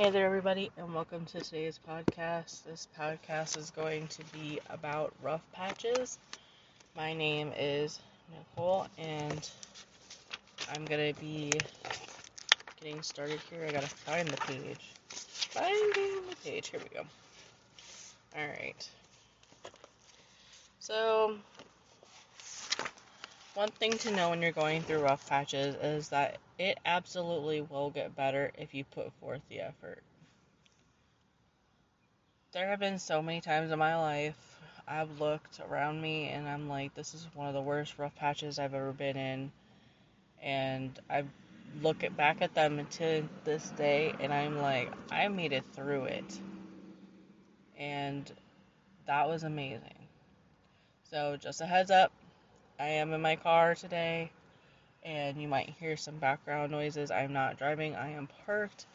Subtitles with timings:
[0.00, 2.64] Hey there, everybody, and welcome to today's podcast.
[2.64, 6.16] This podcast is going to be about rough patches.
[6.96, 8.00] My name is
[8.32, 9.50] Nicole, and
[10.72, 11.52] I'm gonna be
[12.80, 13.66] getting started here.
[13.68, 14.90] I gotta find the page.
[15.10, 16.68] Finding the page.
[16.70, 17.04] Here we go.
[18.34, 18.88] Alright.
[20.78, 21.36] So,
[23.54, 27.90] one thing to know when you're going through rough patches is that it absolutely will
[27.90, 30.02] get better if you put forth the effort.
[32.52, 34.36] There have been so many times in my life
[34.86, 38.58] I've looked around me and I'm like, this is one of the worst rough patches
[38.58, 39.52] I've ever been in.
[40.42, 41.24] And I
[41.80, 46.04] look at, back at them to this day and I'm like, I made it through
[46.04, 46.40] it.
[47.78, 48.30] And
[49.06, 49.94] that was amazing.
[51.10, 52.12] So, just a heads up,
[52.80, 54.30] I am in my car today,
[55.02, 57.10] and you might hear some background noises.
[57.10, 58.86] I'm not driving, I am parked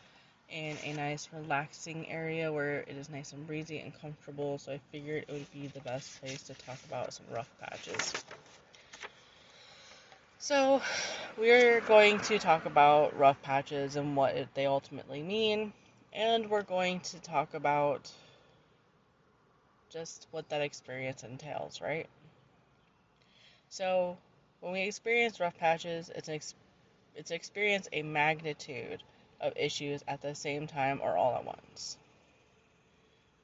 [0.49, 4.57] in a nice, relaxing area where it is nice and breezy and comfortable.
[4.57, 8.25] So, I figured it would be the best place to talk about some rough patches.
[10.39, 10.81] So,
[11.37, 15.73] we're going to talk about rough patches and what they ultimately mean,
[16.11, 18.11] and we're going to talk about
[19.91, 22.07] just what that experience entails, right?
[23.75, 24.15] So,
[24.61, 26.55] when we experience rough patches, it's an ex-
[27.13, 29.03] it's experience a magnitude
[29.41, 31.97] of issues at the same time or all at once.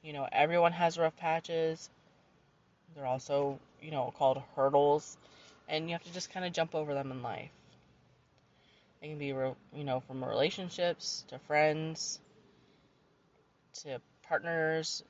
[0.02, 1.90] You know, everyone has rough patches.
[2.94, 5.18] They're also, you know, called hurdles,
[5.68, 7.50] and you have to just kind of jump over them in life.
[9.02, 12.20] It can be, you know, from relationships to friends
[13.82, 15.04] to partners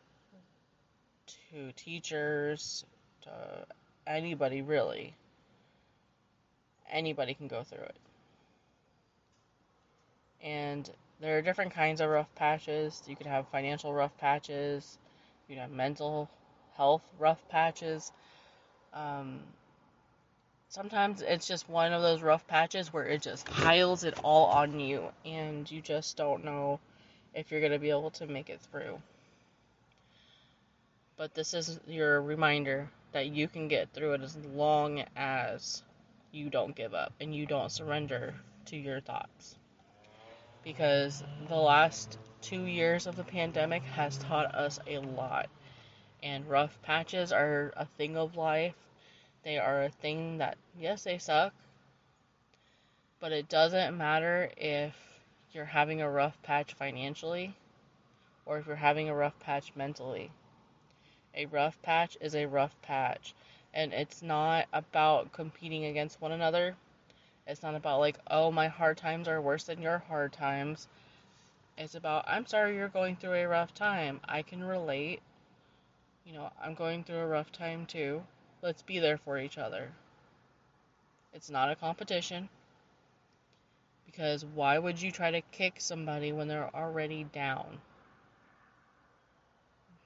[1.53, 2.84] to teachers
[3.20, 3.67] to
[4.06, 5.14] anybody really.
[6.91, 7.97] Anybody can go through it.
[10.42, 10.89] And
[11.20, 13.03] there are different kinds of rough patches.
[13.06, 14.98] You could have financial rough patches,
[15.48, 16.28] you could have mental
[16.77, 18.12] health rough patches.
[18.93, 19.41] Um,
[20.69, 24.81] sometimes it's just one of those rough patches where it just piles it all on
[24.81, 26.81] you, and you just don't know
[27.34, 28.99] if you're going to be able to make it through.
[31.16, 35.83] But this is your reminder that you can get through it as long as
[36.33, 38.34] you don't give up and you don't surrender
[38.67, 39.56] to your thoughts.
[40.65, 45.49] Because the last two years of the pandemic has taught us a lot.
[46.23, 48.77] And rough patches are a thing of life.
[49.44, 51.53] They are a thing that, yes, they suck.
[53.21, 54.94] But it doesn't matter if
[55.53, 57.55] you're having a rough patch financially
[58.47, 60.31] or if you're having a rough patch mentally
[61.34, 63.34] a rough patch is a rough patch.
[63.75, 66.76] And it's not about competing against one another.
[67.47, 70.88] It's not about, like, oh, my hard times are worse than your hard times.
[71.78, 74.20] It's about, I'm sorry you're going through a rough time.
[74.28, 75.22] I can relate.
[76.25, 78.22] You know, I'm going through a rough time too.
[78.60, 79.91] Let's be there for each other.
[81.32, 82.49] It's not a competition.
[84.06, 87.78] Because why would you try to kick somebody when they're already down?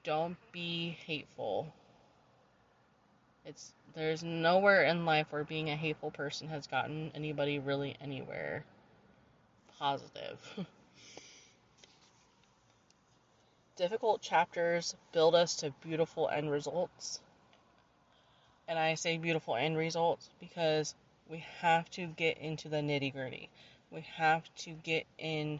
[0.07, 1.67] Don't be hateful.
[3.45, 8.63] It's there's nowhere in life where being a hateful person has gotten anybody really anywhere
[9.77, 10.39] positive.
[13.75, 17.19] Difficult chapters build us to beautiful end results.
[18.69, 20.95] And I say beautiful end results because
[21.29, 23.49] we have to get into the nitty gritty.
[23.91, 25.59] We have to get into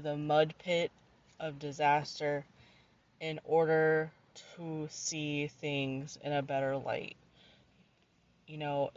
[0.00, 0.90] the mud pit
[1.38, 2.46] of disaster
[3.20, 4.10] in order
[4.56, 7.16] to see things in a better light.
[8.46, 8.90] You know,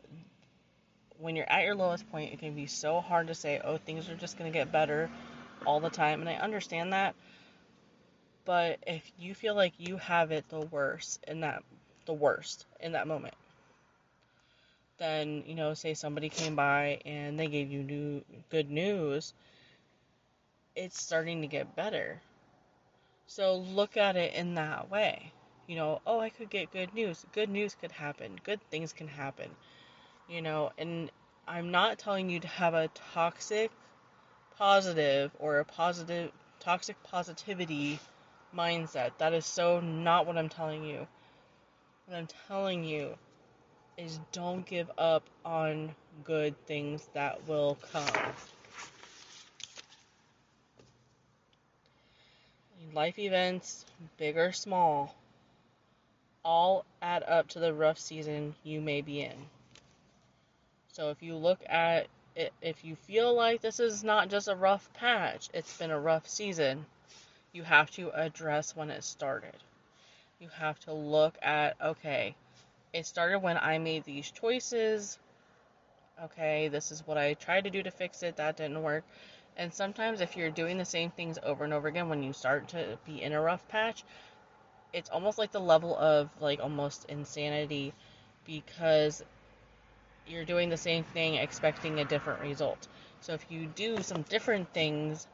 [1.19, 4.09] when you're at your lowest point, it can be so hard to say, oh, things
[4.09, 5.09] are just going to get better
[5.66, 6.22] all the time.
[6.22, 7.16] And I understand that.
[8.46, 11.63] But if you feel like you have it the worst in that,
[12.06, 13.36] the worst in that moment,
[14.97, 19.34] then, you know, say somebody came by and they gave you new, good news,
[20.75, 22.22] it's starting to get better
[23.30, 25.31] so look at it in that way.
[25.68, 27.24] You know, oh, I could get good news.
[27.31, 28.40] Good news could happen.
[28.44, 29.52] Good things can happen.
[30.28, 31.12] You know, and
[31.48, 33.70] I'm not telling you to have a toxic
[34.58, 38.00] positive or a positive toxic positivity
[38.56, 39.12] mindset.
[39.20, 41.08] That is so not what I'm telling you.
[42.08, 43.14] What I'm telling you
[43.96, 45.94] is don't give up on
[46.24, 48.34] good things that will come.
[52.94, 53.86] Life events,
[54.18, 55.15] big or small,
[56.44, 59.36] all add up to the rough season you may be in.
[60.94, 64.56] So if you look at it, if you feel like this is not just a
[64.56, 66.86] rough patch, it's been a rough season,
[67.51, 69.56] You have to address when it started.
[70.39, 72.36] You have to look at, okay,
[72.94, 75.18] it started when I made these choices.
[76.24, 79.03] Okay, this is what I tried to do to fix it, that didn't work.
[79.60, 82.70] And sometimes, if you're doing the same things over and over again when you start
[82.70, 84.06] to be in a rough patch,
[84.94, 87.94] it's almost like the level of like almost insanity
[88.46, 89.22] because
[90.26, 92.88] you're doing the same thing expecting a different result.
[93.20, 95.28] So if you do some different things,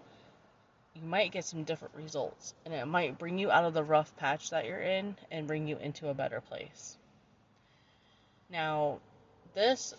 [0.95, 4.15] you might get some different results and it might bring you out of the rough
[4.17, 6.97] patch that you're in and bring you into a better place.
[8.49, 8.97] Now,
[9.53, 9.93] this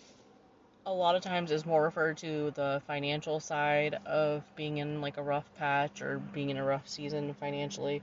[0.87, 5.17] a lot of times is more referred to the financial side of being in like
[5.17, 8.03] a rough patch or being in a rough season financially.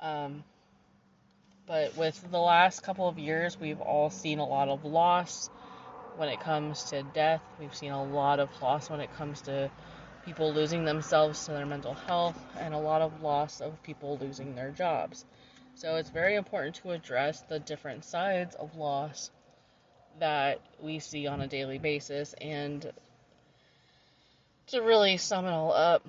[0.00, 0.42] Um,
[1.68, 5.48] but with the last couple of years, we've all seen a lot of loss
[6.16, 7.42] when it comes to death.
[7.60, 9.70] We've seen a lot of loss when it comes to
[10.24, 14.56] people losing themselves to their mental health, and a lot of loss of people losing
[14.56, 15.24] their jobs.
[15.76, 19.30] So it's very important to address the different sides of loss
[20.20, 22.92] that we see on a daily basis and
[24.68, 26.06] to really sum it all up,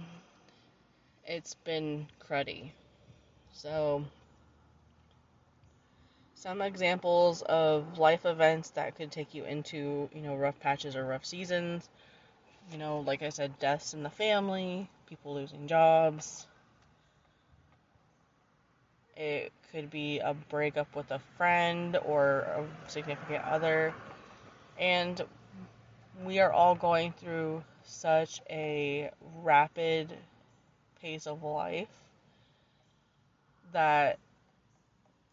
[1.25, 2.71] it's been cruddy.
[3.53, 4.05] So,
[6.35, 11.05] some examples of life events that could take you into, you know, rough patches or
[11.05, 11.89] rough seasons.
[12.71, 16.47] You know, like I said, deaths in the family, people losing jobs.
[19.15, 23.93] It could be a breakup with a friend or a significant other.
[24.77, 25.21] And
[26.23, 29.11] we are all going through such a
[29.43, 30.13] rapid
[31.01, 31.87] pace of life
[33.71, 34.19] that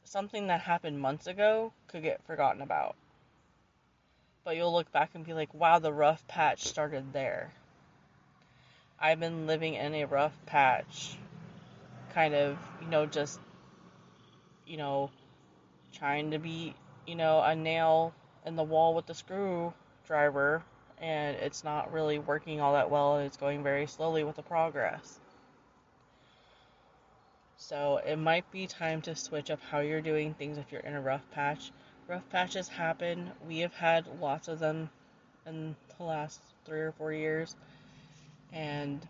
[0.04, 2.96] something that happened months ago could get forgotten about.
[4.44, 7.52] But you'll look back and be like, wow, the rough patch started there.
[8.98, 11.16] I've been living in a rough patch,
[12.14, 13.38] kind of, you know, just
[14.68, 15.10] you know,
[15.92, 16.74] trying to be,
[17.06, 20.62] you know, a nail in the wall with the screwdriver,
[21.00, 24.42] and it's not really working all that well, and it's going very slowly with the
[24.42, 25.18] progress.
[27.56, 30.94] So it might be time to switch up how you're doing things if you're in
[30.94, 31.72] a rough patch.
[32.06, 33.30] Rough patches happen.
[33.46, 34.90] We have had lots of them
[35.46, 37.56] in the last three or four years,
[38.52, 39.06] and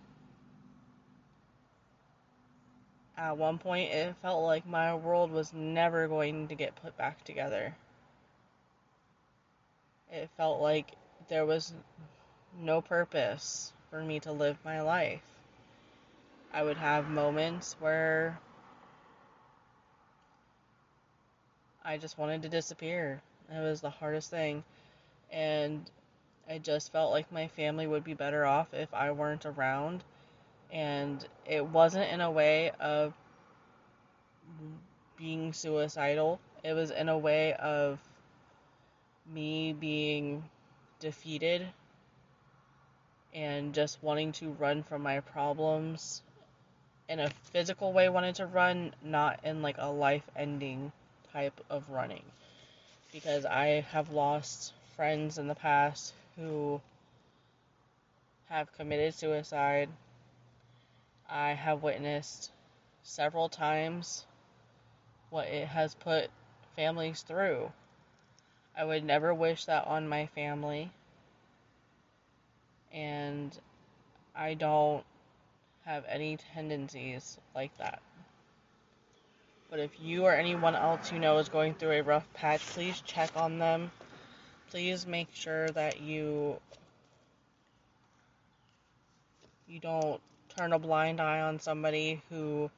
[3.19, 7.25] At one point, it felt like my world was never going to get put back
[7.25, 7.75] together.
[10.13, 10.93] It felt like
[11.29, 11.75] there was
[12.57, 15.25] no purpose for me to live my life.
[16.53, 18.39] I would have moments where
[21.85, 23.21] I just wanted to disappear.
[23.53, 24.63] It was the hardest thing.
[25.33, 25.91] And
[26.49, 30.05] I just felt like my family would be better off if I weren't around
[30.73, 33.15] and it wasn't in a way of
[35.17, 36.41] being suicidal.
[36.63, 37.99] It was in a way of
[39.33, 40.45] me being
[41.01, 41.67] defeated
[43.35, 46.23] and just wanting to run from my problems
[47.09, 50.93] in a physical way wanted to run not in like a life ending
[51.33, 52.23] type of running
[53.13, 56.81] because I have lost friends in the past who
[58.49, 59.89] have committed suicide
[61.29, 62.51] I have witnessed
[63.03, 64.25] several times
[65.31, 66.31] what it has put
[66.75, 67.71] families through.
[68.77, 70.91] I would never wish that on my family.
[72.93, 73.57] And
[74.35, 75.05] I don't
[75.85, 78.01] have any tendencies like that.
[79.71, 83.03] But if you or anyone else you know is going through a rough patch, please
[83.03, 83.91] check on them.
[84.71, 86.59] Please make sure that you
[89.67, 90.21] you don't
[90.59, 92.69] turn a blind eye on somebody who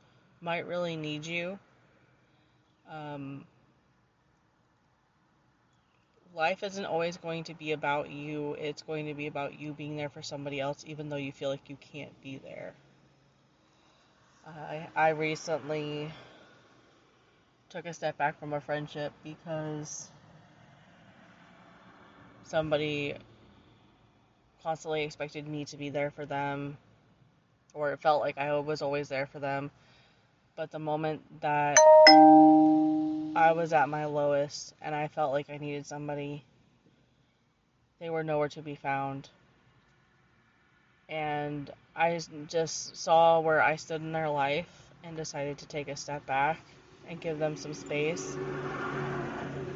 [0.43, 1.59] might really need you.
[2.91, 3.47] Um,
[6.35, 9.97] life isn't always going to be about you, it's going to be about you being
[9.97, 12.75] there for somebody else, even though you feel like you can't be there.
[14.47, 16.13] I, I recently
[17.71, 20.11] took a step back from a friendship because
[22.43, 23.15] somebody
[24.63, 26.77] constantly expected me to be there for them
[27.75, 29.71] or it felt like I was always there for them.
[30.57, 35.87] But the moment that I was at my lowest and I felt like I needed
[35.87, 36.45] somebody,
[37.99, 39.29] they were nowhere to be found.
[41.09, 44.69] And I just saw where I stood in their life
[45.03, 46.61] and decided to take a step back
[47.09, 48.37] and give them some space.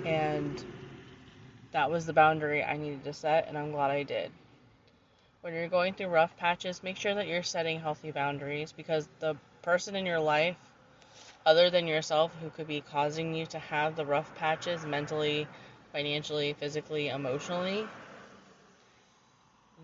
[0.05, 0.63] And
[1.73, 4.31] that was the boundary I needed to set, and I'm glad I did.
[5.45, 9.37] When you're going through rough patches, make sure that you're setting healthy boundaries because the
[9.61, 10.57] person in your life,
[11.45, 15.47] other than yourself, who could be causing you to have the rough patches mentally,
[15.93, 17.87] financially, physically, emotionally,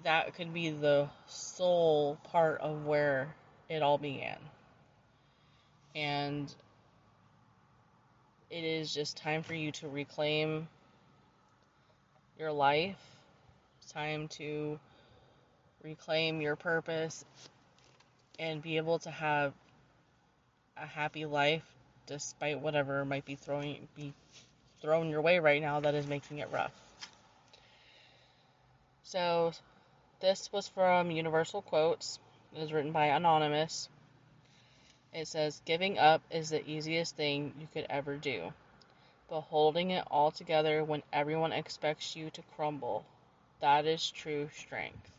[0.03, 3.35] that could be the sole part of where
[3.69, 4.39] it all began.
[5.95, 6.51] And
[8.49, 10.69] it is just time for you to reclaim
[12.39, 12.97] your life.
[13.83, 14.81] It's time to
[15.83, 17.25] reclaim your purpose
[18.39, 19.53] and be able to have
[20.77, 21.65] a happy life
[22.07, 24.13] despite whatever might be throwing be
[24.81, 26.73] thrown your way right now that is making it rough.
[29.03, 29.53] So
[30.21, 32.19] this was from Universal Quotes.
[32.55, 33.89] It was written by Anonymous.
[35.13, 38.53] It says, Giving up is the easiest thing you could ever do,
[39.29, 43.05] but holding it all together when everyone expects you to crumble,
[43.61, 45.11] that is true strength.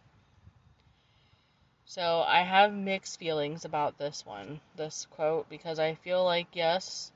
[1.91, 7.11] So I have mixed feelings about this one, this quote, because I feel like, yes,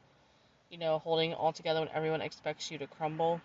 [0.70, 3.40] you know, holding all together when everyone expects you to crumble,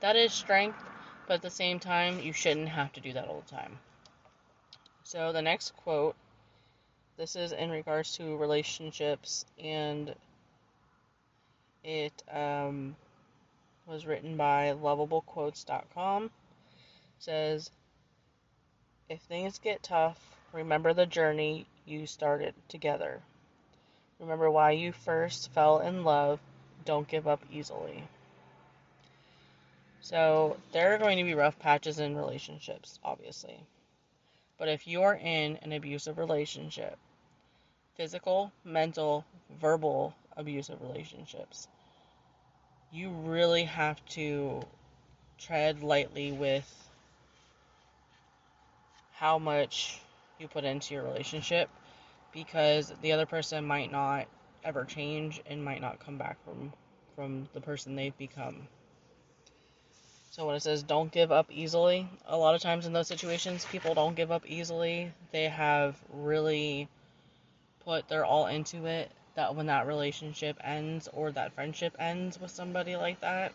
[0.00, 0.82] that is strength,
[1.28, 3.78] but at the same time, you shouldn't have to do that all the time.
[5.04, 6.16] So the next quote,
[7.16, 10.16] this is in regards to relationships, and
[11.84, 12.96] it um,
[13.86, 16.32] was written by lovablequotes.com.
[17.20, 17.70] Says,
[19.12, 20.18] if things get tough,
[20.54, 23.20] remember the journey you started together.
[24.18, 26.40] Remember why you first fell in love.
[26.86, 28.04] Don't give up easily.
[30.00, 33.60] So, there are going to be rough patches in relationships, obviously.
[34.56, 36.96] But if you're in an abusive relationship,
[37.96, 39.26] physical, mental,
[39.60, 41.68] verbal abusive relationships,
[42.90, 44.62] you really have to
[45.38, 46.82] tread lightly with
[49.22, 50.00] how much
[50.40, 51.70] you put into your relationship
[52.32, 54.26] because the other person might not
[54.64, 56.72] ever change and might not come back from
[57.14, 58.66] from the person they've become.
[60.32, 63.64] So when it says don't give up easily, a lot of times in those situations
[63.70, 65.12] people don't give up easily.
[65.30, 66.88] They have really
[67.84, 72.50] put their all into it that when that relationship ends or that friendship ends with
[72.50, 73.52] somebody like that,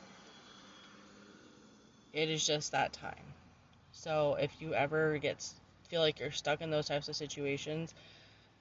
[2.13, 3.33] it is just that time.
[4.07, 5.43] So if you ever get
[5.89, 7.93] feel like you're stuck in those types of situations,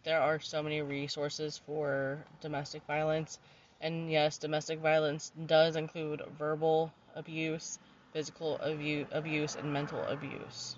[0.02, 3.38] there are so many resources for domestic violence.
[3.80, 7.78] And yes, domestic violence does include verbal abuse,
[8.12, 10.74] physical abu- abuse, and mental abuse.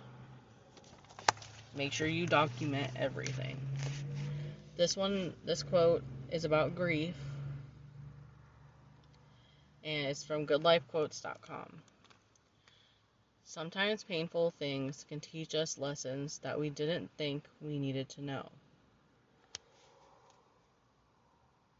[1.74, 3.56] Make sure you document everything.
[4.76, 7.16] This one, this quote is about grief,
[9.82, 11.82] and it's from goodlifequotes.com.
[13.48, 18.46] Sometimes painful things can teach us lessons that we didn't think we needed to know.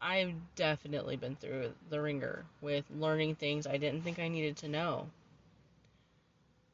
[0.01, 4.67] I've definitely been through the ringer with learning things I didn't think I needed to
[4.67, 5.11] know.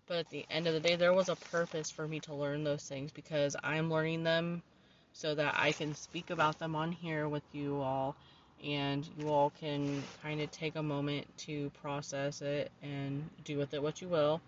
[0.07, 2.63] But at the end of the day, there was a purpose for me to learn
[2.63, 4.63] those things because I'm learning them
[5.11, 8.15] so that I can speak about them on here with you all
[8.63, 13.73] and you all can kind of take a moment to process it and do with
[13.73, 14.39] it what you will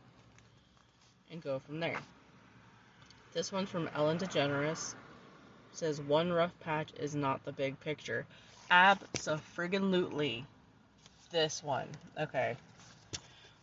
[1.31, 1.99] and go from there.
[3.33, 4.93] This one's from Ellen DeGeneres.
[4.93, 8.25] It says one rough patch is not the big picture.
[8.71, 10.45] Absolutely.
[11.31, 11.87] This one.
[12.19, 12.55] Okay.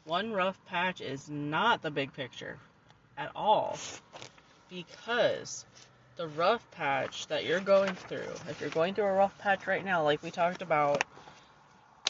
[0.04, 2.58] One rough patch is not the big picture
[3.16, 3.78] at all.
[4.68, 5.64] Because
[6.16, 9.84] the rough patch that you're going through, if you're going through a rough patch right
[9.84, 11.04] now, like we talked about,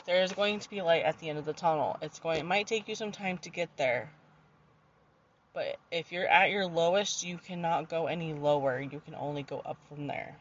[0.07, 1.97] there's going to be light at the end of the tunnel.
[2.03, 4.11] It's going it might take you some time to get there,
[5.55, 8.81] but if you're at your lowest, you cannot go any lower.
[8.81, 10.35] You can only go up from there.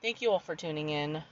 [0.00, 1.22] Thank you all for tuning in.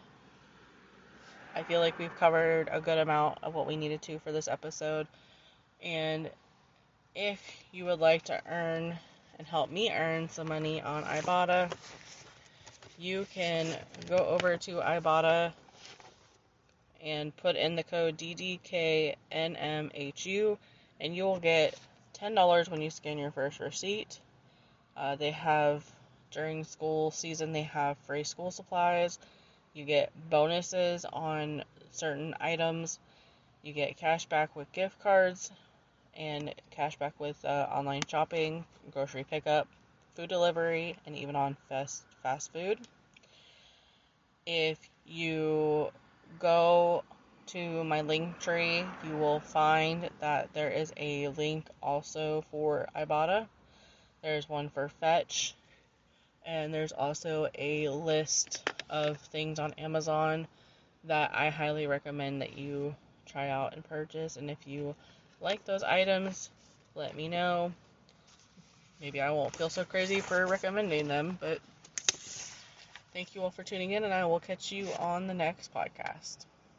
[1.55, 4.49] I feel like we've covered a good amount of what we needed to for this
[4.49, 5.07] episode.
[5.83, 6.29] And
[7.15, 7.41] if
[7.73, 8.99] you would like to earn
[9.39, 11.73] and help me earn some money on Ibotta,
[12.99, 13.67] you can
[14.09, 15.53] go over to Ibotta
[17.03, 19.17] and put in the code DDKNMHU
[21.01, 21.79] and you will get
[22.15, 24.21] $10 when you scan your first receipt.
[24.97, 25.85] Uh, they have,
[26.31, 29.19] during school season, they have free school supplies.
[29.75, 31.63] You get bonuses on
[31.93, 32.99] certain items.
[33.63, 35.51] You get cash back with gift cards
[36.17, 39.69] and cash back with uh, online shopping, grocery pickup,
[40.15, 42.79] food delivery, and even on fast, fast food.
[44.47, 45.91] If you
[46.41, 47.05] go
[47.49, 53.47] to my link tree, you will find that there is a link also for Ibotta.
[54.23, 55.55] There's one for Fetch,
[56.45, 60.47] and there's also a list of things on Amazon
[61.05, 64.37] that I highly recommend that you try out and purchase.
[64.37, 64.95] And if you
[65.41, 66.51] like those items,
[66.95, 67.73] let me know.
[69.01, 71.61] Maybe I won't feel so crazy for recommending them, but
[73.15, 76.45] thank you all for tuning in, and I will catch you on the next podcast.